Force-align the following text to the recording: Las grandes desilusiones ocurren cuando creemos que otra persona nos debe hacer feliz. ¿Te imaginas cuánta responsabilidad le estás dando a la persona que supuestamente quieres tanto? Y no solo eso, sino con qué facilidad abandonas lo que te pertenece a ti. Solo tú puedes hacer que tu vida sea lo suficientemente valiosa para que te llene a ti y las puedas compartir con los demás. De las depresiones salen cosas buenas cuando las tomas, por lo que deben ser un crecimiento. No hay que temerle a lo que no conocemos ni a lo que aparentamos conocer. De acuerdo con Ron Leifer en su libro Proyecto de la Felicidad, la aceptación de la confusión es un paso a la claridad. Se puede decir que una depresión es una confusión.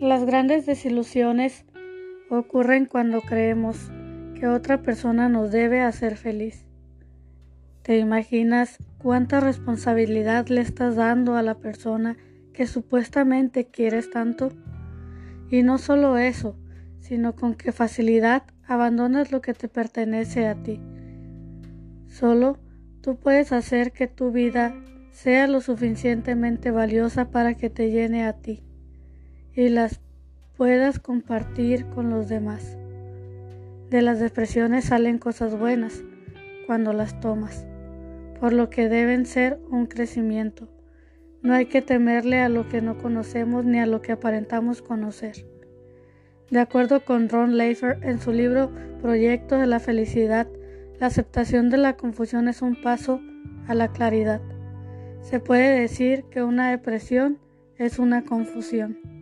Las 0.00 0.26
grandes 0.26 0.66
desilusiones 0.66 1.64
ocurren 2.28 2.84
cuando 2.84 3.22
creemos 3.22 3.90
que 4.38 4.46
otra 4.46 4.82
persona 4.82 5.30
nos 5.30 5.50
debe 5.50 5.80
hacer 5.80 6.18
feliz. 6.18 6.66
¿Te 7.80 7.96
imaginas 7.96 8.76
cuánta 8.98 9.40
responsabilidad 9.40 10.48
le 10.48 10.60
estás 10.60 10.96
dando 10.96 11.34
a 11.36 11.42
la 11.42 11.54
persona 11.54 12.18
que 12.52 12.66
supuestamente 12.66 13.68
quieres 13.68 14.10
tanto? 14.10 14.50
Y 15.50 15.62
no 15.62 15.78
solo 15.78 16.18
eso, 16.18 16.58
sino 17.00 17.34
con 17.34 17.54
qué 17.54 17.72
facilidad 17.72 18.42
abandonas 18.68 19.32
lo 19.32 19.40
que 19.40 19.54
te 19.54 19.68
pertenece 19.68 20.46
a 20.46 20.62
ti. 20.62 20.78
Solo 22.06 22.58
tú 23.00 23.18
puedes 23.18 23.50
hacer 23.50 23.92
que 23.92 24.08
tu 24.08 24.30
vida 24.30 24.74
sea 25.10 25.46
lo 25.46 25.62
suficientemente 25.62 26.70
valiosa 26.70 27.30
para 27.30 27.54
que 27.54 27.70
te 27.70 27.90
llene 27.90 28.26
a 28.26 28.34
ti 28.34 28.62
y 29.56 29.70
las 29.70 30.00
puedas 30.56 31.00
compartir 31.00 31.86
con 31.86 32.10
los 32.10 32.28
demás. 32.28 32.76
De 33.90 34.02
las 34.02 34.20
depresiones 34.20 34.84
salen 34.84 35.18
cosas 35.18 35.58
buenas 35.58 36.04
cuando 36.66 36.92
las 36.92 37.18
tomas, 37.20 37.66
por 38.38 38.52
lo 38.52 38.68
que 38.68 38.88
deben 38.88 39.24
ser 39.24 39.58
un 39.70 39.86
crecimiento. 39.86 40.68
No 41.42 41.54
hay 41.54 41.66
que 41.66 41.80
temerle 41.80 42.40
a 42.40 42.50
lo 42.50 42.68
que 42.68 42.82
no 42.82 42.98
conocemos 42.98 43.64
ni 43.64 43.78
a 43.78 43.86
lo 43.86 44.02
que 44.02 44.12
aparentamos 44.12 44.82
conocer. 44.82 45.46
De 46.50 46.60
acuerdo 46.60 47.04
con 47.04 47.28
Ron 47.28 47.56
Leifer 47.56 47.98
en 48.02 48.20
su 48.20 48.32
libro 48.32 48.70
Proyecto 49.00 49.56
de 49.56 49.66
la 49.66 49.80
Felicidad, 49.80 50.48
la 51.00 51.06
aceptación 51.06 51.70
de 51.70 51.78
la 51.78 51.96
confusión 51.96 52.48
es 52.48 52.60
un 52.60 52.80
paso 52.82 53.20
a 53.68 53.74
la 53.74 53.88
claridad. 53.88 54.40
Se 55.22 55.40
puede 55.40 55.80
decir 55.80 56.24
que 56.30 56.42
una 56.42 56.70
depresión 56.70 57.38
es 57.78 57.98
una 57.98 58.24
confusión. 58.24 59.15